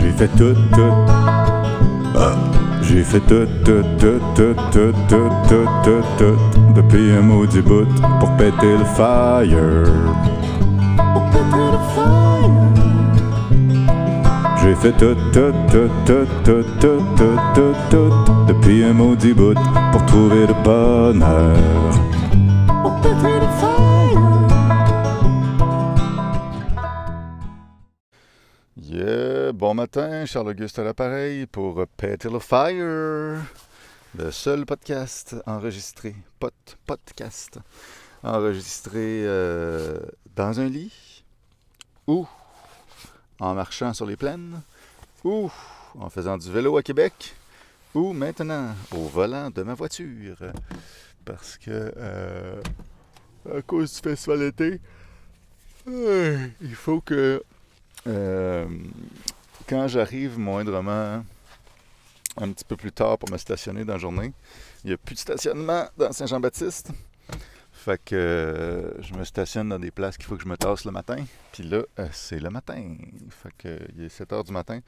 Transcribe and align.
J'ai 0.00 0.12
fait 0.12 0.28
tout, 0.28 0.54
tout. 0.72 0.94
Ah. 2.16 2.34
J'ai 2.82 3.04
fait 3.04 3.20
tout, 3.20 3.46
tout, 3.64 3.84
tout, 3.98 4.20
tout, 4.34 4.54
tout, 4.72 4.92
tout, 5.08 5.30
tout, 5.48 5.68
tout, 5.84 6.02
tout, 6.18 6.38
depuis 6.74 7.12
un 7.12 7.20
maudit 7.20 7.60
bout 7.60 7.86
pour 8.18 8.30
péter 8.36 8.76
le 8.78 8.84
fire. 8.96 9.84
Pour 11.12 11.24
péter 11.30 11.66
le 11.74 11.78
fire. 11.94 12.50
J'ai 14.60 14.74
fait 14.74 14.92
tout, 14.92 15.16
tout, 15.32 15.52
tout, 15.70 15.90
tout, 16.04 16.26
tout, 16.44 16.64
tout, 16.80 17.02
tout, 17.16 17.38
tout, 17.54 17.74
tout, 17.90 18.12
depuis 18.48 18.84
un 18.84 18.92
maudit 18.92 19.34
bout 19.34 19.54
pour 19.92 20.04
trouver 20.06 20.46
le 20.46 20.54
bonheur. 20.64 21.56
Pour 22.82 22.94
péter 23.02 23.34
le 23.44 23.48
fire. 23.60 23.70
Yeah, 28.92 29.19
bon 29.60 29.74
matin, 29.74 30.24
Charles-Auguste 30.24 30.78
à 30.78 30.84
l'appareil 30.84 31.44
pour 31.44 31.86
Péter 31.98 32.30
le 32.30 32.38
Fire, 32.38 33.44
le 34.16 34.30
seul 34.30 34.64
podcast 34.64 35.36
enregistré, 35.44 36.16
pot, 36.38 36.54
podcast, 36.86 37.58
enregistré 38.22 39.22
euh, 39.26 39.98
dans 40.34 40.60
un 40.60 40.64
lit, 40.66 41.22
ou 42.06 42.26
en 43.38 43.54
marchant 43.54 43.92
sur 43.92 44.06
les 44.06 44.16
plaines, 44.16 44.62
ou 45.24 45.50
en 45.98 46.08
faisant 46.08 46.38
du 46.38 46.50
vélo 46.50 46.78
à 46.78 46.82
Québec, 46.82 47.34
ou 47.92 48.14
maintenant 48.14 48.74
au 48.92 49.08
volant 49.08 49.50
de 49.50 49.62
ma 49.62 49.74
voiture. 49.74 50.38
Parce 51.26 51.58
que, 51.58 51.92
euh, 51.98 52.62
à 53.54 53.60
cause 53.60 53.92
du 53.92 54.00
festival 54.00 54.38
d'été, 54.38 54.80
euh, 55.86 56.48
il 56.62 56.74
faut 56.74 57.02
que 57.02 57.44
quand 59.68 59.88
j'arrive 59.88 60.38
moindrement 60.38 61.24
un 62.36 62.52
petit 62.52 62.64
peu 62.64 62.76
plus 62.76 62.92
tard 62.92 63.18
pour 63.18 63.30
me 63.30 63.38
stationner 63.38 63.84
dans 63.84 63.94
la 63.94 63.98
journée, 63.98 64.32
il 64.84 64.88
n'y 64.88 64.94
a 64.94 64.96
plus 64.96 65.14
de 65.14 65.20
stationnement 65.20 65.88
dans 65.96 66.12
Saint-Jean-Baptiste. 66.12 66.90
Fait 67.72 68.00
que 68.04 68.14
euh, 68.14 69.02
je 69.02 69.14
me 69.14 69.24
stationne 69.24 69.70
dans 69.70 69.78
des 69.78 69.90
places 69.90 70.18
qu'il 70.18 70.26
faut 70.26 70.36
que 70.36 70.42
je 70.42 70.48
me 70.48 70.56
tasse 70.56 70.84
le 70.84 70.90
matin. 70.90 71.16
Puis 71.52 71.62
là, 71.62 71.82
euh, 71.98 72.08
c'est 72.12 72.38
le 72.38 72.50
matin. 72.50 72.96
Fait 73.30 73.52
que 73.56 73.78
il 73.96 74.04
est 74.04 74.08
7 74.10 74.30
h 74.30 74.44
du 74.44 74.52
matin. 74.52 74.80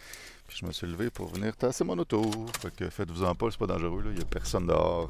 Puis 0.46 0.58
je 0.60 0.66
me 0.66 0.72
suis 0.72 0.86
levé 0.86 1.08
pour 1.08 1.28
venir 1.28 1.56
tasser 1.56 1.84
mon 1.84 1.98
auto. 1.98 2.22
Fait 2.60 2.74
que 2.74 2.90
faites-vous-en 2.90 3.34
pas, 3.34 3.46
c'est 3.50 3.58
pas 3.58 3.66
dangereux. 3.66 4.02
Il 4.06 4.16
n'y 4.16 4.20
a 4.20 4.26
personne 4.26 4.66
dehors. 4.66 5.08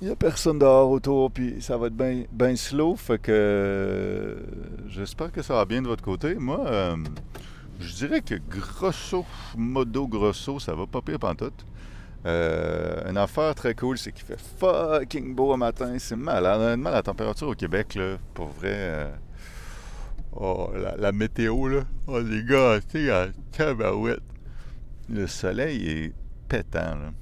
Il 0.00 0.08
n'y 0.08 0.12
a 0.12 0.16
personne 0.16 0.58
dehors 0.58 0.90
autour, 0.90 1.30
puis 1.30 1.62
ça 1.62 1.76
va 1.76 1.86
être 1.86 1.96
bien 1.96 2.24
ben 2.32 2.56
slow. 2.56 2.96
Fait 2.96 3.18
que 3.18 3.30
euh, 3.32 4.36
j'espère 4.88 5.30
que 5.30 5.40
ça 5.40 5.54
va 5.54 5.64
bien 5.64 5.80
de 5.82 5.86
votre 5.86 6.02
côté. 6.02 6.34
Moi, 6.34 6.60
euh, 6.66 6.96
je 7.80 7.94
dirais 7.94 8.20
que 8.20 8.34
grosso 8.34 9.24
modo, 9.56 10.06
grosso, 10.06 10.58
ça 10.58 10.74
va 10.74 10.86
pas 10.86 11.02
pire 11.02 11.18
pantoute. 11.18 11.64
Euh, 12.26 13.10
une 13.10 13.18
affaire 13.18 13.54
très 13.54 13.74
cool, 13.74 13.98
c'est 13.98 14.12
qu'il 14.12 14.24
fait 14.24 14.40
fucking 14.40 15.34
beau 15.34 15.52
au 15.52 15.56
matin. 15.56 15.94
C'est 15.98 16.16
malade. 16.16 16.60
Honnêtement, 16.60 16.90
la 16.90 17.02
température 17.02 17.48
au 17.48 17.54
Québec, 17.54 17.94
là, 17.94 18.16
pour 18.32 18.48
vrai. 18.48 19.12
oh, 20.32 20.70
la, 20.98 21.12
météo, 21.12 21.68
là. 21.68 21.84
Oh, 22.06 22.20
les 22.20 22.42
gars, 22.44 22.78
tu 22.80 23.06
sais, 23.06 23.32
tabarouette. 23.52 24.22
Le 25.10 25.26
soleil 25.26 25.86
est 25.88 26.14
pétant, 26.48 26.96
là. 26.96 27.12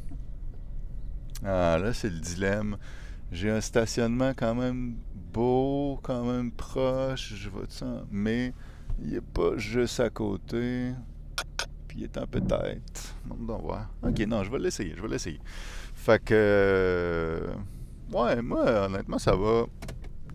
Ah, 1.45 1.79
là, 1.79 1.93
c'est 1.93 2.11
le 2.11 2.21
dilemme. 2.21 2.77
J'ai 3.33 3.51
un 3.51 3.61
stationnement 3.61 4.33
quand 4.37 4.55
même 4.55 4.95
beau, 5.33 5.99
quand 6.03 6.25
même 6.25 6.53
proche, 6.53 7.35
je 7.35 7.49
vois 7.49 7.65
ça, 7.69 8.05
mais 8.11 8.53
il 9.01 9.13
n'est 9.13 9.21
pas 9.21 9.57
juste 9.57 10.01
à 10.01 10.11
côté. 10.11 10.93
Puis 11.89 11.99
il 11.99 12.05
est 12.05 12.19
en 12.19 12.27
peut-être. 12.27 13.15
On 13.31 13.57
va. 13.57 13.89
Ok, 14.03 14.19
non, 14.27 14.43
je 14.45 14.51
vais 14.51 14.59
l'essayer, 14.59 14.95
je 14.97 15.03
vais 15.03 15.09
l'essayer. 15.09 15.41
Fait 15.95 16.23
que. 16.23 16.35
Euh, 16.35 17.55
ouais, 18.13 18.41
moi, 18.43 18.87
honnêtement, 18.87 19.19
ça 19.19 19.35
va 19.37 19.67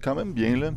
quand 0.01 0.15
même 0.15 0.33
bien, 0.33 0.57
là. 0.57 0.71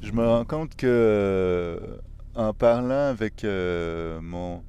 Je 0.00 0.12
me 0.12 0.26
rends 0.26 0.44
compte 0.44 0.76
que. 0.76 0.86
Euh, 0.86 1.96
en 2.34 2.52
parlant 2.52 3.08
avec 3.08 3.44
euh, 3.44 4.20
mon. 4.20 4.62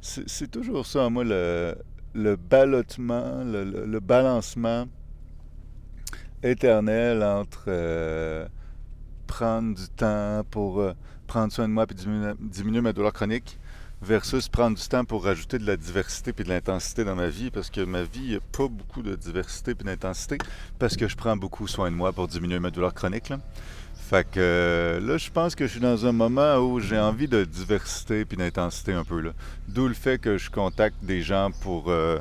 C'est 0.00 0.50
toujours 0.50 0.84
ça, 0.84 1.08
moi, 1.10 1.22
le, 1.22 1.76
le 2.14 2.36
le, 2.36 4.00
balancement 4.00 4.86
éternel 6.42 7.22
entre 7.22 8.48
prendre 9.32 9.74
du 9.74 9.88
temps 9.88 10.42
pour 10.50 10.80
euh, 10.80 10.92
prendre 11.26 11.50
soin 11.50 11.66
de 11.66 11.72
moi 11.72 11.86
et 11.90 11.94
diminuer, 11.94 12.82
ma 12.82 12.92
douleur 12.92 13.14
chronique 13.14 13.58
versus 14.02 14.46
prendre 14.48 14.76
du 14.76 14.86
temps 14.86 15.06
pour 15.06 15.24
rajouter 15.24 15.58
de 15.58 15.66
la 15.66 15.78
diversité 15.78 16.34
et 16.36 16.44
de 16.44 16.48
l'intensité 16.50 17.02
dans 17.02 17.14
ma 17.14 17.28
vie 17.28 17.50
parce 17.50 17.70
que 17.70 17.80
ma 17.80 18.02
vie, 18.02 18.20
il 18.24 18.28
n'y 18.28 18.34
a 18.34 18.40
pas 18.40 18.68
beaucoup 18.68 19.00
de 19.00 19.14
diversité 19.14 19.70
et 19.70 19.74
d'intensité 19.74 20.36
parce 20.78 20.96
que 20.96 21.08
je 21.08 21.16
prends 21.16 21.34
beaucoup 21.34 21.66
soin 21.66 21.90
de 21.90 21.96
moi 21.96 22.12
pour 22.12 22.28
diminuer 22.28 22.58
ma 22.58 22.68
douleur 22.70 22.92
chronique. 22.92 23.30
Là. 23.30 23.38
Fait 23.94 24.24
que 24.24 24.38
euh, 24.38 25.00
là, 25.00 25.16
je 25.16 25.30
pense 25.30 25.54
que 25.54 25.66
je 25.66 25.72
suis 25.72 25.80
dans 25.80 26.04
un 26.04 26.12
moment 26.12 26.56
où 26.58 26.78
j'ai 26.78 26.98
envie 26.98 27.28
de 27.28 27.44
diversité 27.44 28.26
puis 28.26 28.36
d'intensité 28.36 28.92
un 28.92 29.04
peu. 29.04 29.32
D'où 29.66 29.88
le 29.88 29.94
fait 29.94 30.18
que 30.18 30.36
je 30.36 30.50
contacte 30.50 31.02
des 31.02 31.22
gens 31.22 31.50
pour 31.62 31.88
euh, 31.88 32.18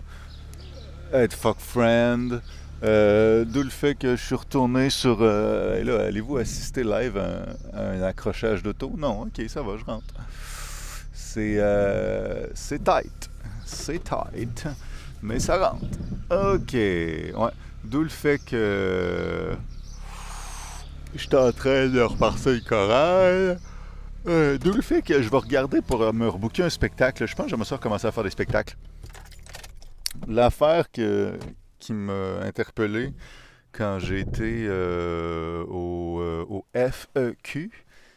être 1.11 1.33
fuck 1.33 1.59
friend. 1.59 2.41
Euh, 2.83 3.45
d'où 3.45 3.61
le 3.61 3.69
fait 3.69 3.95
que 3.95 4.15
je 4.15 4.21
suis 4.23 4.35
retourné 4.35 4.89
sur. 4.89 5.21
et 5.23 5.83
là, 5.83 6.05
allez-vous 6.07 6.37
assister 6.37 6.83
live 6.83 7.17
à, 7.17 7.79
un 7.79 8.01
accrochage 8.01 8.63
d'auto? 8.63 8.93
Non, 8.97 9.23
ok, 9.23 9.41
ça 9.47 9.61
va, 9.61 9.77
je 9.77 9.85
rentre. 9.85 10.13
C'est. 11.13 11.59
c'est 12.53 12.83
tight. 12.83 13.29
C'est 13.65 14.03
tight. 14.03 14.67
Mais 15.21 15.39
ça 15.39 15.69
rentre. 15.69 15.85
Ok. 16.31 16.73
Ouais. 16.73 17.51
D'où 17.83 18.03
le 18.03 18.09
fait 18.09 18.39
que 18.39 19.55
J'étais 21.15 21.37
en 21.37 21.51
train 21.51 21.87
de 21.87 22.01
repartir 22.01 22.53
le 22.53 22.59
choral. 22.61 23.59
Euh, 24.27 24.57
D'où 24.57 24.71
le 24.71 24.81
fait 24.81 25.01
que 25.01 25.21
je 25.21 25.29
vais 25.29 25.37
regarder 25.37 25.81
pour 25.81 26.13
me 26.13 26.27
rebooker 26.27 26.63
un 26.63 26.69
spectacle. 26.69 27.25
Je 27.27 27.35
pense 27.35 27.45
que 27.45 27.49
j'aimerais 27.49 27.67
ça 27.67 27.77
commencer 27.77 28.07
à 28.07 28.11
faire 28.11 28.23
des 28.23 28.29
spectacles. 28.29 28.77
L'affaire 30.27 30.89
qui 31.81 31.93
m'a 31.93 32.39
interpellé 32.43 33.13
quand 33.71 33.99
j'ai 33.99 34.19
été 34.19 34.65
euh, 34.67 35.63
au, 35.65 36.19
euh, 36.21 36.45
FEQ, 36.73 37.71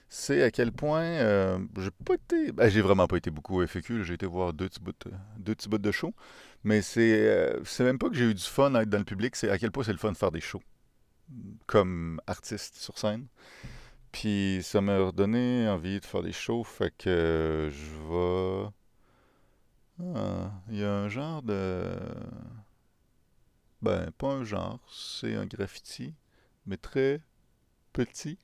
c'est 0.09 0.43
à 0.43 0.51
quel 0.51 0.73
point 0.73 1.03
euh, 1.03 1.59
j'ai 1.79 1.91
pas 2.05 2.15
été. 2.15 2.53
Ben, 2.53 2.69
j'ai 2.69 2.83
vraiment 2.83 3.07
pas 3.07 3.17
été 3.17 3.31
beaucoup 3.31 3.61
au 3.61 3.67
FEQ. 3.67 4.05
J'ai 4.05 4.15
été 4.15 4.27
voir 4.27 4.53
deux 4.53 4.69
petits 4.69 4.81
bouts 4.81 4.93
de, 5.07 5.13
deux 5.39 5.55
petits 5.55 5.69
bouts 5.69 5.79
de 5.79 5.91
show. 5.91 6.15
Mais 6.65 6.83
c'est, 6.83 7.61
c'est 7.65 7.85
même 7.85 7.99
pas 7.99 8.09
que 8.09 8.15
j'ai 8.15 8.25
eu 8.25 8.35
du 8.35 8.43
fun 8.43 8.75
à 8.75 8.83
être 8.83 8.91
dans 8.91 8.99
le 8.99 9.05
public, 9.05 9.37
c'est 9.37 9.51
à 9.51 9.59
quel 9.59 9.71
point 9.71 9.85
c'est 9.85 9.93
le 9.93 9.99
fun 9.99 10.13
de 10.13 10.17
faire 10.17 10.31
des 10.31 10.41
shows 10.41 10.63
comme 11.67 12.21
artiste 12.27 12.77
sur 12.77 12.99
scène. 12.99 13.27
Puis 14.13 14.61
ça 14.63 14.81
m'a 14.81 14.99
redonné 14.99 15.69
envie 15.69 16.01
de 16.01 16.05
faire 16.07 16.23
des 16.23 16.33
shows, 16.33 16.65
fait 16.65 16.93
que 16.97 17.71
je 17.71 17.91
vais. 18.09 18.71
Il 20.71 20.79
y 20.79 20.85
a 20.85 20.93
un 20.93 21.09
genre 21.09 21.43
de. 21.43 21.85
Ben, 23.85 24.11
pas 24.13 24.29
un 24.29 24.45
genre, 24.45 24.81
c'est 24.91 25.35
un 25.35 25.45
graffiti, 25.45 26.15
mais 26.65 26.79
très 26.79 27.21
petit. 27.93 28.39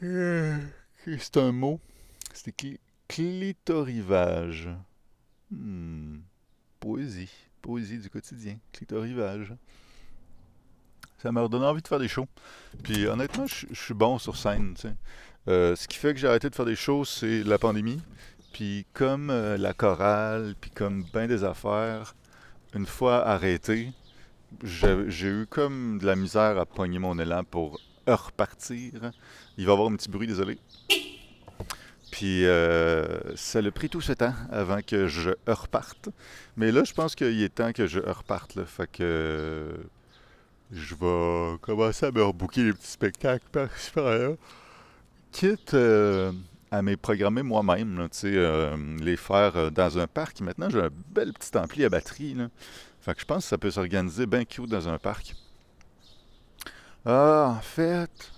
C'est 0.00 1.36
un 1.36 1.50
mot? 1.50 1.80
C'est 2.32 2.54
clitorivage. 3.08 4.70
Hmm. 5.50 6.20
Poésie. 6.78 7.32
Poésie 7.60 7.98
du 7.98 8.08
quotidien. 8.08 8.56
Clitorivage 8.72 9.52
ça 11.22 11.30
m'a 11.30 11.40
redonné 11.40 11.66
envie 11.66 11.82
de 11.82 11.88
faire 11.88 12.00
des 12.00 12.08
shows. 12.08 12.26
Puis 12.82 13.06
honnêtement, 13.06 13.46
je, 13.46 13.66
suis 13.72 13.94
bon 13.94 14.18
sur 14.18 14.36
scène. 14.36 14.74
Euh, 15.48 15.76
ce 15.76 15.86
qui 15.86 15.96
fait 15.96 16.14
que 16.14 16.20
j'ai 16.20 16.26
arrêté 16.26 16.50
de 16.50 16.54
faire 16.54 16.64
des 16.64 16.74
shows, 16.74 17.04
c'est 17.04 17.44
la 17.44 17.58
pandémie. 17.58 18.00
Puis 18.52 18.86
comme 18.92 19.30
euh, 19.30 19.56
la 19.56 19.72
chorale, 19.72 20.54
puis 20.60 20.70
comme 20.70 21.04
bien 21.12 21.28
des 21.28 21.44
affaires, 21.44 22.14
une 22.74 22.86
fois 22.86 23.26
arrêté, 23.26 23.92
j'ai 24.62 25.28
eu 25.28 25.46
comme 25.46 25.98
de 25.98 26.06
la 26.06 26.16
misère 26.16 26.58
à 26.58 26.66
pogner 26.66 26.98
mon 26.98 27.18
élan 27.18 27.44
pour 27.44 27.80
repartir. 28.06 29.12
Il 29.56 29.66
va 29.66 29.72
y 29.72 29.74
avoir 29.74 29.88
un 29.88 29.96
petit 29.96 30.08
bruit, 30.08 30.26
désolé. 30.26 30.58
Puis 32.10 32.44
euh, 32.44 33.34
ça 33.36 33.60
a 33.60 33.70
pris 33.70 33.88
tout 33.88 34.02
ce 34.02 34.12
temps 34.12 34.34
avant 34.50 34.80
que 34.86 35.08
je 35.08 35.30
reparte. 35.46 36.10
Mais 36.56 36.70
là, 36.70 36.84
je 36.84 36.92
pense 36.92 37.14
qu'il 37.14 37.42
est 37.42 37.54
temps 37.54 37.72
que 37.72 37.86
je 37.86 38.00
reparte. 38.00 38.54
Là. 38.54 38.66
Fait 38.66 38.90
que 38.90 39.74
je 40.70 40.94
vais 40.94 41.58
commencer 41.60 42.06
à 42.06 42.10
me 42.10 42.22
rebooker 42.22 42.64
les 42.64 42.72
petits 42.72 42.90
spectacles 42.90 43.46
par 43.50 43.68
là. 44.04 44.34
Quitte 45.32 45.72
euh, 45.72 46.32
à 46.72 46.80
me 46.80 46.96
programmer 46.96 47.42
moi-même, 47.42 48.08
euh, 48.24 48.76
les 48.98 49.18
faire 49.18 49.56
euh, 49.56 49.70
dans 49.70 49.98
un 49.98 50.06
parc. 50.06 50.40
Maintenant, 50.40 50.70
j'ai 50.70 50.80
un 50.80 50.90
bel 51.10 51.34
petit 51.34 51.56
ampli 51.58 51.84
à 51.84 51.90
batterie. 51.90 52.32
Là. 52.32 52.48
Fait 53.02 53.14
je 53.18 53.26
pense 53.26 53.44
que 53.44 53.50
ça 53.50 53.58
peut 53.58 53.70
s'organiser 53.70 54.24
bien 54.24 54.46
cute 54.46 54.70
dans 54.70 54.88
un 54.88 54.96
parc. 54.98 55.36
Ah, 57.04 57.56
en 57.58 57.60
fait, 57.60 58.32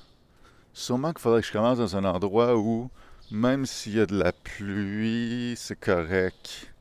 sûrement 0.73 1.13
qu'il 1.13 1.21
faudrait 1.21 1.43
que 1.43 1.47
je 1.47 1.53
commence 1.53 1.79
dans 1.79 1.97
un 1.97 2.05
endroit 2.05 2.57
où 2.57 2.91
Même 3.31 3.67
s'il 3.67 3.95
y 3.95 4.01
a 4.01 4.07
de 4.07 4.19
la 4.19 4.33
pluie, 4.33 5.55
c'est 5.57 5.79
correct. 5.79 6.73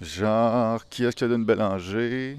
Genre, 0.00 0.88
qui 0.88 1.04
est-ce 1.04 1.16
qui 1.16 1.24
a 1.24 1.26
une 1.26 1.44
Bélanger 1.44 2.38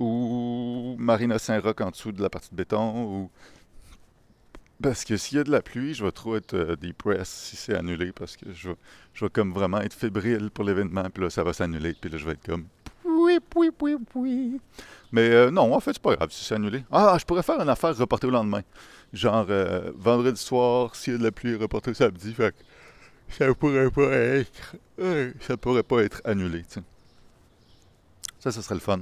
ou 0.00 0.96
Marina 0.98 1.38
Saint-Roch 1.38 1.80
en 1.82 1.90
dessous 1.90 2.12
de 2.12 2.22
la 2.22 2.30
partie 2.30 2.48
de 2.50 2.56
béton 2.56 3.04
ou 3.04 3.30
parce 4.82 5.04
que 5.04 5.16
s'il 5.16 5.38
y 5.38 5.40
a 5.40 5.44
de 5.44 5.50
la 5.50 5.62
pluie, 5.62 5.94
je 5.94 6.04
vais 6.04 6.12
trop 6.12 6.36
être 6.36 6.54
euh, 6.54 6.76
depressed 6.76 7.26
si 7.26 7.56
c'est 7.56 7.74
annulé 7.74 8.12
parce 8.12 8.36
que 8.36 8.52
je 8.52 8.70
vais, 8.70 8.76
je 9.12 9.24
vais 9.24 9.30
comme 9.30 9.52
vraiment 9.52 9.80
être 9.80 9.94
fébrile 9.94 10.50
pour 10.50 10.64
l'événement 10.64 11.08
puis 11.10 11.22
là 11.22 11.30
ça 11.30 11.44
va 11.44 11.52
s'annuler 11.52 11.94
puis 12.00 12.10
là 12.10 12.18
je 12.18 12.24
vais 12.24 12.32
être 12.32 12.46
comme 12.46 12.66
oui 13.04 13.38
oui 13.54 13.70
oui 13.80 13.96
oui. 14.14 14.60
Mais 15.12 15.30
euh, 15.30 15.50
non, 15.50 15.72
en 15.72 15.80
fait, 15.80 15.92
c'est 15.92 16.02
pas 16.02 16.16
grave 16.16 16.30
si 16.32 16.44
c'est 16.44 16.56
annulé. 16.56 16.84
Ah, 16.90 17.16
je 17.20 17.24
pourrais 17.24 17.44
faire 17.44 17.60
une 17.60 17.68
affaire 17.68 17.96
reportée 17.96 18.26
au 18.26 18.30
lendemain. 18.30 18.62
Genre 19.12 19.46
euh, 19.48 19.92
vendredi 19.94 20.40
soir, 20.40 20.96
s'il 20.96 21.12
y 21.12 21.16
a 21.16 21.18
de 21.18 21.24
la 21.24 21.30
pluie, 21.30 21.54
reportée 21.54 21.94
samedi, 21.94 22.34
fait 22.34 22.52
que 22.52 23.34
ça 23.34 23.54
pourrait 23.54 23.90
pas 23.90 24.10
être 24.10 24.50
ça 25.40 25.56
pourrait 25.56 25.84
pas 25.84 26.02
être 26.02 26.20
annulé. 26.24 26.64
Ça, 28.40 28.50
ça 28.52 28.60
serait 28.60 28.74
le 28.74 28.80
fun. 28.80 29.00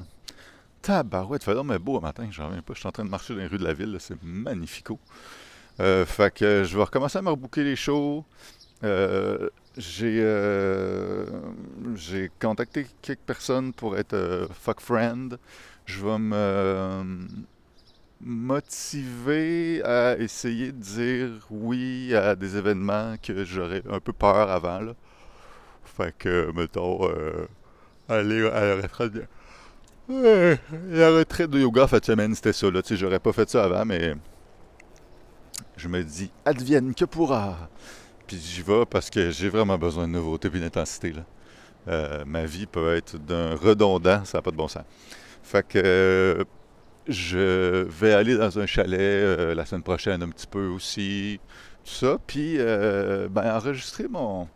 Tabarouette, 0.83 1.45
fait 1.45 1.55
mais 1.65 1.79
beau 1.79 2.01
matin, 2.01 2.29
j'en 2.31 2.49
reviens 2.49 2.63
pas. 2.63 2.75
Je 2.75 2.81
suis 2.81 2.89
en 2.89 2.93
train 2.93 3.05
de 3.05 3.11
marcher 3.11 3.35
dans 3.35 3.41
les 3.41 3.47
rues 3.47 3.59
de 3.59 3.65
la 3.65 3.73
ville, 3.73 3.97
c'est 3.99 4.21
magnifico. 4.23 4.99
Euh, 5.81 6.05
fait 6.05 6.33
que 6.33 6.65
je 6.65 6.77
vais 6.77 6.85
recommencer 6.85 7.19
à 7.19 7.23
me 7.23 7.31
rebooker 7.31 7.65
les 7.65 7.77
shows. 7.77 8.25
Euh, 8.85 9.49
j'ai 9.77 10.21
euh, 10.23 11.27
j'ai 11.95 12.31
contacté 12.41 12.87
quelques 13.01 13.21
personnes 13.21 13.73
pour 13.73 13.97
être 13.97 14.49
fuck 14.53 14.81
friend. 14.81 15.39
Je 15.87 16.05
vais 16.05 16.19
me 16.19 17.27
motiver 18.21 19.83
à 19.83 20.17
essayer 20.19 20.73
de 20.73 20.79
dire 20.79 21.31
oui 21.51 22.15
à 22.15 22.37
des 22.37 22.57
événements 22.57 23.17
que 23.21 23.45
j'aurais 23.45 23.83
un 23.91 24.01
peu 24.01 24.13
peur 24.13 24.51
avant. 24.51 24.81
Fait 25.85 26.15
que, 26.17 26.53
mettons, 26.53 27.09
aller 28.09 28.47
à 28.49 28.77
la 28.77 28.77
retraite. 28.77 29.13
la 30.09 31.11
retraite 31.11 31.51
de 31.51 31.61
yoga 31.61 31.89
cette 31.89 32.07
semaine, 32.07 32.35
c'était 32.35 32.53
ça. 32.53 32.69
J'aurais 32.91 33.21
pas 33.21 33.33
fait 33.33 33.49
ça 33.49 33.65
avant, 33.65 33.85
mais 33.85 34.15
je 35.77 35.89
me 35.89 36.03
dis, 36.03 36.31
advienne 36.45 36.95
que 36.95 37.05
pourra. 37.05 37.69
Puis 38.27 38.39
j'y 38.39 38.63
vais 38.63 38.85
parce 38.87 39.11
que 39.11 39.31
j'ai 39.31 39.49
vraiment 39.49 39.79
besoin 39.79 40.07
de 40.07 40.13
nouveauté 40.13 40.49
et 40.55 40.59
d'intensité. 40.59 41.13
Euh, 41.89 42.25
ma 42.25 42.45
vie 42.45 42.67
peut 42.67 42.95
être 42.95 43.19
d'un 43.19 43.57
redondant, 43.57 44.25
ça 44.25 44.39
n'a 44.39 44.43
pas 44.43 44.51
de 44.51 44.57
bon 44.57 44.69
sens. 44.69 44.85
Fait 45.43 45.67
que 45.67 45.83
euh, 45.85 46.45
je 47.09 47.83
vais 47.83 48.13
aller 48.13 48.37
dans 48.37 48.59
un 48.59 48.67
chalet 48.67 49.01
euh, 49.01 49.55
la 49.55 49.67
semaine 49.67 49.83
prochaine 49.83 50.23
un 50.23 50.29
petit 50.29 50.47
peu 50.47 50.69
aussi, 50.69 51.41
tout 51.85 51.93
ça. 51.93 52.19
Puis 52.27 52.59
ben, 52.59 53.57
enregistrer 53.57 54.09
mon. 54.09 54.49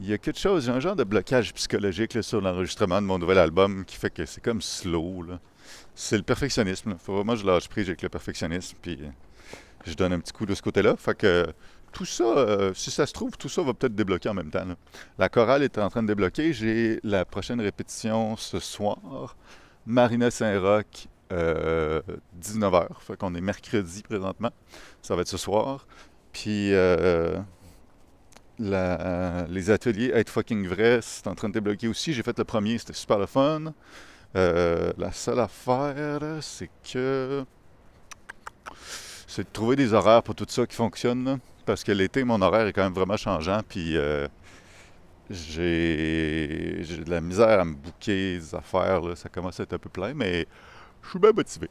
Il 0.00 0.08
y 0.08 0.12
a 0.12 0.18
quelque 0.18 0.40
chose, 0.40 0.68
un 0.68 0.80
genre 0.80 0.96
de 0.96 1.04
blocage 1.04 1.54
psychologique 1.54 2.20
sur 2.20 2.40
l'enregistrement 2.40 3.00
de 3.00 3.06
mon 3.06 3.16
nouvel 3.16 3.38
album 3.38 3.84
qui 3.84 3.96
fait 3.96 4.10
que 4.10 4.26
c'est 4.26 4.42
comme 4.42 4.60
slow. 4.60 5.24
C'est 5.94 6.16
le 6.16 6.24
perfectionnisme. 6.24 6.92
Il 6.92 6.98
faut 6.98 7.14
vraiment 7.14 7.34
que 7.34 7.40
je 7.40 7.46
lâche 7.46 7.68
prise 7.68 7.86
avec 7.86 8.02
le 8.02 8.08
perfectionnisme. 8.08 8.76
Puis 8.82 8.98
je 9.84 9.94
donne 9.94 10.12
un 10.12 10.20
petit 10.20 10.32
coup 10.32 10.46
de 10.46 10.54
ce 10.54 10.62
côté-là. 10.62 10.96
Fait 10.96 11.16
que 11.16 11.46
tout 11.92 12.04
ça, 12.04 12.24
euh, 12.24 12.74
si 12.74 12.90
ça 12.90 13.06
se 13.06 13.12
trouve, 13.12 13.36
tout 13.36 13.48
ça 13.48 13.62
va 13.62 13.72
peut-être 13.72 13.94
débloquer 13.94 14.28
en 14.28 14.34
même 14.34 14.50
temps. 14.50 14.66
La 15.18 15.28
chorale 15.28 15.62
est 15.62 15.78
en 15.78 15.88
train 15.88 16.02
de 16.02 16.08
débloquer. 16.08 16.52
J'ai 16.52 16.98
la 17.04 17.24
prochaine 17.24 17.60
répétition 17.60 18.36
ce 18.36 18.58
soir. 18.58 19.36
Marina 19.86 20.30
Saint-Roch, 20.30 21.08
19h. 21.30 21.32
Euh, 21.32 22.88
fait 22.98 23.16
qu'on 23.16 23.34
est 23.34 23.40
mercredi 23.40 24.02
présentement. 24.02 24.50
Ça 25.02 25.14
va 25.14 25.22
être 25.22 25.28
ce 25.28 25.36
soir. 25.36 25.86
Puis 26.32 26.74
euh, 26.74 27.38
les 28.58 29.70
ateliers 29.70 30.10
Être 30.14 30.30
fucking 30.30 30.66
vrai, 30.66 30.98
c'est 31.00 31.28
en 31.28 31.34
train 31.34 31.48
de 31.48 31.54
débloquer 31.54 31.86
aussi. 31.86 32.12
J'ai 32.12 32.22
fait 32.22 32.36
le 32.36 32.44
premier, 32.44 32.78
c'était 32.78 32.92
super 32.92 33.18
le 33.18 33.26
fun. 33.26 33.72
la 34.34 35.12
seule 35.12 35.40
affaire, 35.40 36.20
c'est 36.40 36.70
que 36.92 37.44
c'est 39.34 39.42
de 39.42 39.48
trouver 39.52 39.74
des 39.74 39.92
horaires 39.92 40.22
pour 40.22 40.36
tout 40.36 40.46
ça 40.48 40.64
qui 40.64 40.76
fonctionnent. 40.76 41.40
parce 41.66 41.82
que 41.82 41.90
l'été, 41.90 42.22
mon 42.22 42.40
horaire 42.40 42.68
est 42.68 42.72
quand 42.72 42.84
même 42.84 42.92
vraiment 42.92 43.16
changeant. 43.16 43.62
Puis 43.68 43.96
euh, 43.96 44.28
j'ai, 45.28 46.84
de 47.04 47.10
la 47.10 47.20
misère 47.20 47.58
à 47.58 47.64
me 47.64 47.74
bouquer 47.74 48.38
des 48.38 48.54
affaires. 48.54 49.02
Ça 49.16 49.28
commence 49.28 49.58
à 49.58 49.64
être 49.64 49.72
un 49.72 49.78
peu 49.78 49.88
plein, 49.88 50.14
mais 50.14 50.46
je 51.02 51.10
suis 51.10 51.18
bien 51.18 51.32
motivé. 51.32 51.68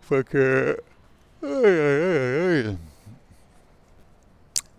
Fait 0.00 0.24
que. 0.24 0.78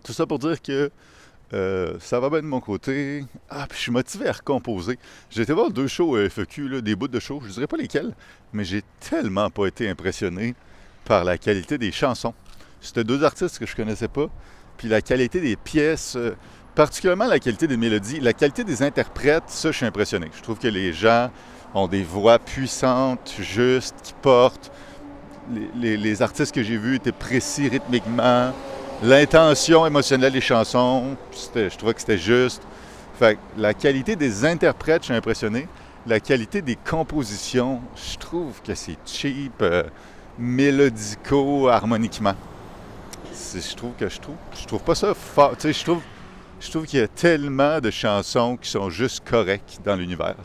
Tout 0.02 0.12
ça 0.14 0.24
pour 0.24 0.38
dire 0.38 0.62
que 0.62 0.90
euh, 1.52 1.98
ça 2.00 2.20
va 2.20 2.30
bien 2.30 2.40
de 2.40 2.46
mon 2.46 2.60
côté. 2.60 3.26
Ah, 3.50 3.66
puis 3.68 3.76
je 3.76 3.82
suis 3.82 3.92
motivé 3.92 4.28
à 4.28 4.32
recomposer. 4.32 4.98
J'ai 5.28 5.42
été 5.42 5.52
voir 5.52 5.70
deux 5.70 5.88
shows 5.88 6.16
FEQ, 6.30 6.80
des 6.80 6.96
bouts 6.96 7.08
de 7.08 7.20
shows. 7.20 7.40
Je 7.42 7.48
ne 7.48 7.52
dirais 7.52 7.66
pas 7.66 7.76
lesquels, 7.76 8.14
mais 8.54 8.64
j'ai 8.64 8.82
tellement 8.98 9.50
pas 9.50 9.66
été 9.66 9.90
impressionné 9.90 10.54
par 11.04 11.24
la 11.24 11.38
qualité 11.38 11.78
des 11.78 11.92
chansons. 11.92 12.34
C'était 12.80 13.04
deux 13.04 13.24
artistes 13.24 13.58
que 13.58 13.66
je 13.66 13.74
connaissais 13.74 14.08
pas. 14.08 14.26
Puis 14.76 14.88
la 14.88 15.00
qualité 15.00 15.40
des 15.40 15.56
pièces, 15.56 16.16
euh, 16.16 16.36
particulièrement 16.74 17.26
la 17.26 17.38
qualité 17.38 17.66
des 17.66 17.76
mélodies, 17.76 18.20
la 18.20 18.32
qualité 18.32 18.64
des 18.64 18.82
interprètes, 18.82 19.44
ça, 19.46 19.70
je 19.70 19.76
suis 19.78 19.86
impressionné. 19.86 20.30
Je 20.36 20.42
trouve 20.42 20.58
que 20.58 20.68
les 20.68 20.92
gens 20.92 21.30
ont 21.74 21.88
des 21.88 22.02
voix 22.02 22.38
puissantes, 22.38 23.34
justes, 23.40 23.96
qui 24.02 24.14
portent. 24.20 24.70
Les, 25.76 26.22
artistes 26.22 26.54
que 26.54 26.62
j'ai 26.62 26.78
vus 26.78 26.96
étaient 26.96 27.12
précis 27.12 27.68
rythmiquement. 27.68 28.52
L'intention 29.02 29.84
émotionnelle 29.84 30.32
des 30.32 30.40
chansons, 30.40 31.16
je 31.54 31.76
trouvais 31.76 31.92
que 31.92 32.00
c'était 32.00 32.18
juste. 32.18 32.62
Fait 33.18 33.38
la 33.56 33.74
qualité 33.74 34.16
des 34.16 34.44
interprètes, 34.44 35.02
je 35.02 35.06
suis 35.06 35.14
impressionné. 35.14 35.68
La 36.06 36.20
qualité 36.20 36.62
des 36.62 36.76
compositions, 36.76 37.80
je 37.94 38.16
trouve 38.18 38.62
que 38.62 38.74
c'est 38.74 38.96
cheap. 39.04 39.60
Euh, 39.60 39.82
mélodico-harmoniquement. 40.38 42.34
Je 43.32 43.74
trouve 43.76 43.92
que 43.98 44.08
je 44.08 44.20
trouve, 44.20 44.36
je 44.60 44.66
trouve 44.66 44.82
pas 44.82 44.94
ça 44.94 45.14
fort. 45.14 45.54
Je 45.60 45.82
trouve, 45.82 46.00
je 46.60 46.78
qu'il 46.86 46.98
y 46.98 47.02
a 47.02 47.08
tellement 47.08 47.80
de 47.80 47.90
chansons 47.90 48.56
qui 48.56 48.70
sont 48.70 48.90
juste 48.90 49.28
correctes 49.28 49.80
dans 49.84 49.96
l'univers. 49.96 50.36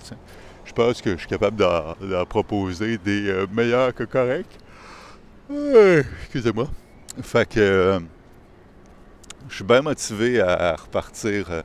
Je 0.66 0.74
pense 0.74 1.02
que 1.02 1.12
je 1.12 1.18
suis 1.18 1.28
capable 1.28 1.58
d'en 1.58 2.26
proposer 2.26 2.98
des 2.98 3.28
euh, 3.30 3.48
meilleurs 3.52 3.94
que 3.94 4.04
corrects. 4.04 4.58
Excusez-moi. 5.50 6.68
Fait 7.24 7.50
que 7.50 7.60
euh, 7.60 8.00
je 9.50 9.56
suis 9.56 9.64
bien 9.64 9.82
motivé 9.82 10.40
à 10.40 10.76
repartir, 10.76 11.50
euh, 11.50 11.62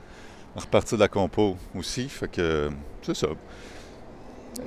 à 0.57 0.61
repartir 0.61 0.97
de 0.97 1.03
la 1.03 1.09
compo 1.09 1.57
aussi. 1.77 2.09
Fait 2.09 2.29
que 2.29 2.71
c'est 3.03 3.15
ça. 3.15 3.27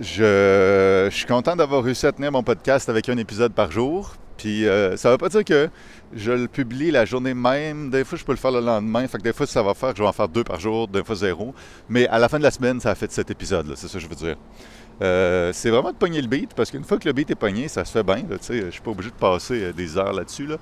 Je, 0.01 1.07
suis 1.11 1.25
content 1.25 1.55
d'avoir 1.55 1.83
réussi 1.83 2.05
à 2.05 2.11
tenir 2.11 2.31
mon 2.31 2.43
podcast 2.43 2.89
avec 2.89 3.09
un 3.09 3.17
épisode 3.17 3.53
par 3.53 3.71
jour. 3.71 4.15
Puis 4.37 4.67
euh, 4.67 4.95
ça 4.97 5.09
veut 5.09 5.17
pas 5.17 5.29
dire 5.29 5.43
que 5.43 5.69
je 6.13 6.31
le 6.31 6.47
publie 6.47 6.91
la 6.91 7.05
journée 7.05 7.33
même. 7.33 7.89
Des 7.89 8.03
fois, 8.03 8.17
je 8.17 8.23
peux 8.23 8.33
le 8.33 8.37
faire 8.37 8.51
le 8.51 8.59
lendemain. 8.59 9.07
Fait 9.07 9.17
que 9.17 9.23
des 9.23 9.33
fois, 9.33 9.47
ça 9.47 9.63
va 9.63 9.73
faire 9.73 9.91
que 9.91 9.97
je 9.97 10.03
vais 10.03 10.07
en 10.07 10.13
faire 10.13 10.27
deux 10.27 10.43
par 10.43 10.59
jour, 10.59 10.87
des 10.87 11.03
fois 11.03 11.15
zéro. 11.15 11.55
Mais 11.89 12.07
à 12.07 12.19
la 12.19 12.29
fin 12.29 12.37
de 12.37 12.43
la 12.43 12.51
semaine, 12.51 12.79
ça 12.79 12.91
a 12.91 12.95
fait 12.95 13.11
cet 13.11 13.31
épisode-là. 13.31 13.73
C'est 13.75 13.87
ça 13.87 13.93
que 13.93 13.99
je 13.99 14.07
veux 14.07 14.15
dire. 14.15 14.35
Euh, 15.01 15.51
c'est 15.53 15.69
vraiment 15.69 15.91
de 15.91 15.97
pogner 15.97 16.21
le 16.21 16.27
beat 16.27 16.53
parce 16.53 16.71
qu'une 16.71 16.83
fois 16.83 16.97
que 16.97 17.07
le 17.07 17.13
beat 17.13 17.31
est 17.31 17.35
pogné, 17.35 17.67
ça 17.67 17.83
se 17.85 17.91
fait 17.91 18.03
bien. 18.03 18.23
Je 18.29 18.69
suis 18.69 18.81
pas 18.81 18.91
obligé 18.91 19.09
de 19.09 19.15
passer 19.15 19.63
euh, 19.63 19.73
des 19.73 19.97
heures 19.97 20.13
là-dessus. 20.13 20.45
Là. 20.45 20.57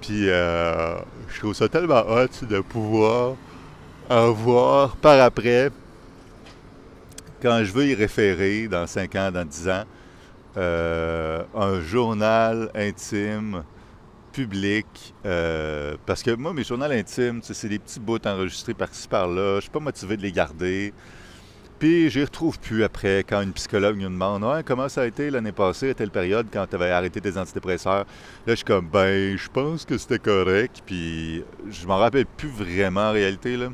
Puis 0.00 0.26
je 0.26 1.38
trouve 1.40 1.54
ça 1.54 1.68
tellement 1.68 2.04
hot 2.08 2.46
de 2.46 2.60
pouvoir 2.60 3.34
avoir 4.08 4.96
par 4.96 5.20
après 5.20 5.70
quand 7.40 7.64
je 7.64 7.72
veux 7.72 7.86
y 7.86 7.94
référer 7.94 8.68
dans 8.68 8.86
5 8.86 9.14
ans, 9.16 9.30
dans 9.30 9.44
10 9.44 9.68
ans, 9.68 9.84
euh, 10.56 11.42
un 11.54 11.80
journal 11.80 12.70
intime 12.74 13.62
public, 14.32 14.86
euh, 15.24 15.96
parce 16.06 16.22
que 16.22 16.30
moi, 16.32 16.52
mes 16.52 16.64
journaux 16.64 16.84
intimes, 16.86 17.40
c'est 17.42 17.68
des 17.68 17.78
petits 17.78 18.00
bouts 18.00 18.18
enregistrés 18.24 18.74
par-ci, 18.74 19.08
par-là, 19.08 19.56
je 19.56 19.62
suis 19.62 19.70
pas 19.70 19.80
motivé 19.80 20.16
de 20.16 20.22
les 20.22 20.32
garder. 20.32 20.92
Puis, 21.78 22.10
je 22.10 22.20
retrouve 22.20 22.58
plus 22.58 22.82
après 22.82 23.24
quand 23.28 23.40
une 23.40 23.52
psychologue 23.52 23.98
nous 23.98 24.08
demande 24.08 24.42
ouais, 24.42 24.64
comment 24.64 24.88
ça 24.88 25.02
a 25.02 25.06
été 25.06 25.30
l'année 25.30 25.52
passée 25.52 25.90
à 25.90 25.94
telle 25.94 26.10
période 26.10 26.48
quand 26.52 26.66
tu 26.66 26.74
avais 26.74 26.90
arrêté 26.90 27.20
tes 27.20 27.38
antidépresseurs. 27.38 28.04
Là, 28.04 28.04
je 28.48 28.54
suis 28.56 28.64
comme 28.64 28.88
ben, 28.88 29.36
je 29.36 29.48
pense 29.48 29.84
que 29.84 29.96
c'était 29.96 30.18
correct. 30.18 30.82
Puis, 30.84 31.44
je 31.70 31.86
m'en 31.86 31.98
rappelle 31.98 32.26
plus 32.26 32.48
vraiment 32.48 33.10
en 33.10 33.12
réalité. 33.12 33.56
Là. 33.56 33.68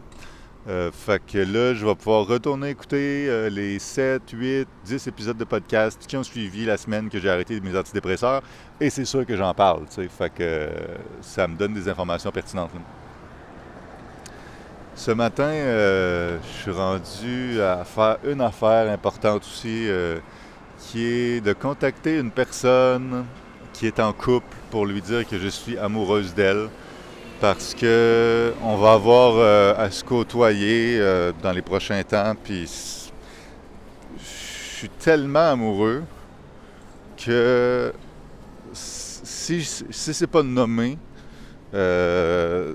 Euh, 0.66 0.90
fait 0.90 1.22
que 1.24 1.38
là, 1.38 1.74
je 1.74 1.84
vais 1.84 1.94
pouvoir 1.94 2.26
retourner 2.26 2.70
écouter 2.70 3.26
euh, 3.28 3.50
les 3.50 3.78
7, 3.78 4.22
8, 4.32 4.66
10 4.86 5.06
épisodes 5.08 5.36
de 5.36 5.44
podcast 5.44 6.02
qui 6.08 6.16
ont 6.16 6.22
suivi 6.22 6.64
la 6.64 6.78
semaine 6.78 7.10
que 7.10 7.18
j'ai 7.18 7.28
arrêté 7.28 7.60
mes 7.60 7.76
antidépresseurs. 7.76 8.42
Et 8.80 8.88
c'est 8.88 9.04
sûr 9.04 9.26
que 9.26 9.36
j'en 9.36 9.52
parle, 9.52 9.82
Fait 9.88 10.30
que 10.30 10.36
euh, 10.40 10.70
ça 11.20 11.46
me 11.46 11.54
donne 11.56 11.74
des 11.74 11.86
informations 11.86 12.30
pertinentes. 12.30 12.70
Ce 14.96 15.10
matin, 15.10 15.50
je 15.52 16.62
suis 16.62 16.70
rendu 16.70 17.60
à 17.60 17.84
faire 17.84 18.16
une 18.24 18.40
affaire 18.40 18.88
importante 18.92 19.42
aussi, 19.42 19.88
qui 20.78 21.04
est 21.04 21.40
de 21.40 21.52
contacter 21.52 22.16
une 22.16 22.30
personne 22.30 23.24
qui 23.72 23.88
est 23.88 23.98
en 23.98 24.12
couple 24.12 24.56
pour 24.70 24.86
lui 24.86 25.02
dire 25.02 25.26
que 25.26 25.36
je 25.36 25.48
suis 25.48 25.76
amoureuse 25.76 26.32
d'elle. 26.32 26.68
Parce 27.40 27.74
que 27.74 28.52
on 28.62 28.76
va 28.76 28.92
avoir 28.92 29.34
euh, 29.36 29.74
à 29.76 29.90
se 29.90 30.04
côtoyer 30.04 30.98
euh, 30.98 31.32
dans 31.42 31.52
les 31.52 31.62
prochains 31.62 32.02
temps. 32.02 32.34
Puis 32.42 32.70
je 34.18 34.76
suis 34.76 34.88
tellement 34.88 35.50
amoureux 35.50 36.02
que 37.16 37.92
si, 38.72 39.62
si 39.62 40.14
c'est 40.14 40.26
pas 40.26 40.42
nommé, 40.42 40.98
euh, 41.74 42.74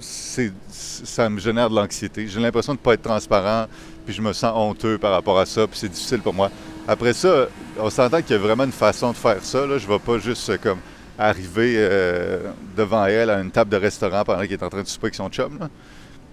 ça 0.00 1.28
me 1.28 1.38
génère 1.38 1.70
de 1.70 1.76
l'anxiété. 1.76 2.28
J'ai 2.28 2.40
l'impression 2.40 2.74
de 2.74 2.78
ne 2.78 2.82
pas 2.82 2.94
être 2.94 3.02
transparent, 3.02 3.66
puis 4.04 4.14
je 4.14 4.22
me 4.22 4.32
sens 4.32 4.52
honteux 4.54 4.98
par 4.98 5.12
rapport 5.12 5.38
à 5.38 5.46
ça, 5.46 5.66
puis 5.66 5.78
c'est 5.78 5.88
difficile 5.88 6.20
pour 6.20 6.34
moi. 6.34 6.50
Après 6.88 7.12
ça, 7.12 7.46
on 7.78 7.90
s'entend 7.90 8.22
qu'il 8.22 8.36
y 8.36 8.38
a 8.38 8.42
vraiment 8.42 8.64
une 8.64 8.72
façon 8.72 9.10
de 9.10 9.16
faire 9.16 9.42
ça. 9.42 9.66
Là. 9.66 9.78
Je 9.78 9.86
ne 9.86 9.92
vais 9.92 9.98
pas 9.98 10.18
juste 10.18 10.60
comme 10.60 10.78
arriver 11.18 11.74
euh, 11.76 12.52
devant 12.76 13.06
elle 13.06 13.30
à 13.30 13.40
une 13.40 13.50
table 13.50 13.70
de 13.70 13.76
restaurant 13.76 14.24
pendant 14.24 14.42
qu'elle 14.42 14.52
est 14.52 14.62
en 14.62 14.68
train 14.68 14.82
de 14.82 14.88
souper 14.88 15.06
avec 15.06 15.14
son 15.14 15.28
chum. 15.28 15.68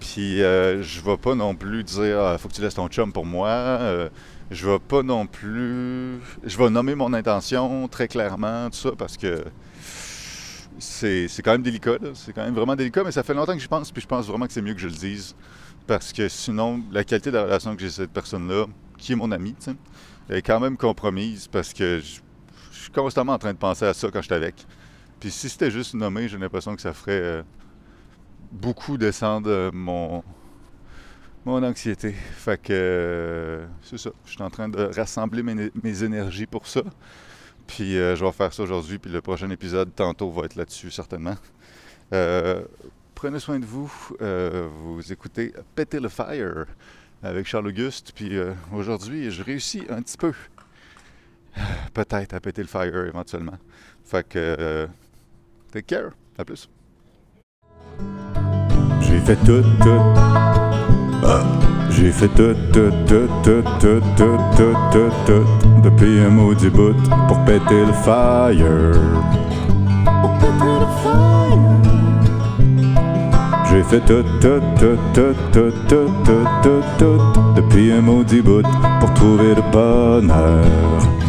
Puis 0.00 0.42
euh, 0.42 0.82
je 0.82 1.00
vais 1.00 1.16
pas 1.16 1.34
non 1.34 1.54
plus 1.54 1.84
dire 1.84 2.20
ah, 2.20 2.38
faut 2.38 2.48
que 2.48 2.54
tu 2.54 2.60
laisses 2.60 2.74
ton 2.74 2.88
chum 2.88 3.12
pour 3.12 3.26
moi. 3.26 3.78
je 4.50 4.68
vais 4.68 4.78
pas 4.78 5.02
non 5.02 5.26
plus. 5.26 6.18
Je 6.44 6.58
vais 6.58 6.70
nommer 6.70 6.94
mon 6.94 7.12
intention 7.12 7.88
très 7.88 8.08
clairement, 8.08 8.68
tout 8.70 8.78
ça, 8.78 8.90
parce 8.96 9.16
que 9.16 9.44
c'est 10.78 11.42
quand 11.42 11.52
même 11.52 11.62
délicat. 11.62 11.98
C'est 12.14 12.32
quand 12.32 12.44
même 12.44 12.54
vraiment 12.54 12.76
délicat, 12.76 13.02
mais 13.04 13.12
ça 13.12 13.22
fait 13.22 13.34
longtemps 13.34 13.54
que 13.54 13.62
je 13.62 13.68
pense, 13.68 13.90
puis 13.90 14.02
je 14.02 14.06
pense 14.06 14.26
vraiment 14.26 14.46
que 14.46 14.52
c'est 14.52 14.62
mieux 14.62 14.74
que 14.74 14.80
je 14.80 14.88
le 14.88 14.94
dise. 14.94 15.34
Parce 15.86 16.12
que 16.12 16.28
sinon, 16.28 16.82
la 16.92 17.04
qualité 17.04 17.30
de 17.30 17.36
la 17.36 17.44
relation 17.44 17.74
que 17.74 17.80
j'ai 17.80 17.86
avec 17.86 17.94
cette 17.94 18.10
personne-là, 18.10 18.66
qui 18.96 19.12
est 19.12 19.16
mon 19.16 19.30
ami, 19.32 19.54
elle 20.28 20.36
est 20.36 20.42
quand 20.42 20.60
même 20.60 20.76
compromise 20.76 21.46
parce 21.48 21.72
que 21.74 22.00
je, 22.00 22.20
constamment 22.94 23.34
en 23.34 23.38
train 23.38 23.52
de 23.52 23.58
penser 23.58 23.84
à 23.84 23.92
ça 23.92 24.08
quand 24.10 24.20
je 24.20 24.26
suis 24.26 24.34
avec. 24.34 24.66
Puis 25.20 25.30
si 25.30 25.48
c'était 25.48 25.70
juste 25.70 25.94
nommé, 25.94 26.28
j'ai 26.28 26.38
l'impression 26.38 26.74
que 26.74 26.82
ça 26.82 26.92
ferait 26.92 27.12
euh, 27.12 27.42
beaucoup 28.52 28.98
descendre 28.98 29.50
euh, 29.50 29.70
mon, 29.72 30.22
mon 31.44 31.62
anxiété. 31.62 32.12
Fait 32.12 32.60
que 32.60 32.72
euh, 32.72 33.66
c'est 33.82 33.98
ça. 33.98 34.10
Je 34.26 34.32
suis 34.32 34.42
en 34.42 34.50
train 34.50 34.68
de 34.68 34.82
rassembler 34.94 35.42
mes, 35.42 36.04
énergies 36.04 36.46
pour 36.46 36.66
ça. 36.66 36.82
Puis 37.66 37.94
je 37.94 38.22
vais 38.22 38.32
faire 38.32 38.52
ça 38.52 38.62
aujourd'hui. 38.62 38.98
Puis 38.98 39.10
le 39.10 39.22
prochain 39.22 39.48
épisode, 39.48 39.94
tantôt, 39.94 40.30
va 40.30 40.44
être 40.44 40.56
là-dessus, 40.56 40.90
certainement. 40.90 41.36
prenez 43.14 43.38
soin 43.38 43.58
de 43.58 43.64
vous. 43.64 43.90
vous 44.20 45.10
écoutez 45.10 45.54
Péter 45.74 46.00
le 46.00 46.10
Fire 46.10 46.66
avec 47.22 47.46
Charles 47.46 47.68
Auguste. 47.68 48.12
Puis 48.14 48.32
aujourd'hui, 48.70 49.30
je 49.30 49.42
réussis 49.42 49.84
un 49.88 50.02
petit 50.02 50.18
peu, 50.18 50.34
peut-être, 51.94 52.34
à 52.34 52.40
péter 52.40 52.60
le 52.62 52.68
fire 52.68 53.06
éventuellement. 53.06 53.56
Fait 54.04 54.28
que, 54.28 54.38
euh, 54.38 54.86
take 55.72 55.86
care. 55.86 56.10
À 56.36 56.44
plus. 56.44 56.68
J'ai 59.00 59.20
fait 59.20 59.36
tout, 59.36 59.62
tout. 59.80 60.02
Ah. 61.24 61.42
J'ai 61.90 62.10
fait 62.10 62.28
tout, 62.28 62.54
tout, 62.72 62.90
tout, 63.06 63.28
tout, 63.44 63.62
tout, 63.78 64.00
tout, 64.16 64.38
tout, 64.56 64.76
tout, 64.92 65.12
tout, 65.26 65.46
depuis 65.82 66.18
un 66.18 66.28
maudit 66.28 66.68
bout 66.68 66.96
pour 67.28 67.44
péter 67.44 67.86
le 67.86 67.92
fire. 67.92 68.90
Pour 70.20 70.32
péter 70.38 70.74
le 70.82 70.88
fire. 71.02 71.24
J'ai 73.70 73.82
fait 73.84 74.00
tout, 74.00 74.24
tout, 74.40 74.60
tout, 74.80 74.98
tout, 75.14 75.34
tout, 75.52 75.72
tout, 75.88 76.10
tout, 76.24 76.46
tout, 76.62 76.82
tout, 76.98 77.20
depuis 77.54 77.92
un 77.92 78.00
maudit 78.00 78.42
bout 78.42 78.66
pour 78.98 79.14
trouver 79.14 79.54
le 79.54 79.62
bonheur. 79.70 81.23